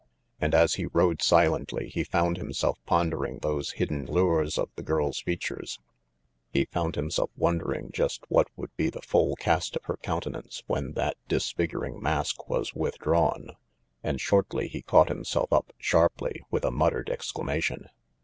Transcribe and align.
And 0.39 0.55
as 0.55 0.73
he 0.73 0.87
rode 0.87 1.21
silently 1.21 1.87
he 1.89 2.03
found 2.03 2.37
himself 2.37 2.79
pondering 2.87 3.37
those 3.43 3.73
hidden 3.73 4.07
lures 4.07 4.57
of 4.57 4.71
the 4.75 4.81
girl's 4.81 5.19
features; 5.19 5.77
he 6.51 6.65
found 6.65 6.95
himself 6.95 7.29
wonder 7.37 7.71
ing 7.71 7.91
just 7.91 8.23
what 8.27 8.47
would 8.55 8.75
be 8.75 8.89
the 8.89 9.03
full 9.03 9.35
cast 9.35 9.75
of 9.75 9.83
her 9.85 9.97
counte 9.97 10.31
nance 10.31 10.63
when 10.65 10.93
that 10.93 11.17
disfiguring 11.27 12.01
mask 12.01 12.49
was 12.49 12.73
withdrawn 12.73 13.21
RANGY 13.21 13.47
PETE 13.47 13.57
69 13.57 13.59
and 14.13 14.21
shortly 14.21 14.67
he 14.69 14.81
caught 14.81 15.09
himself 15.09 15.53
up 15.53 15.71
sharply 15.77 16.41
with 16.49 16.65
a 16.65 16.71
muttered 16.71 17.11
exclamation. 17.11 17.87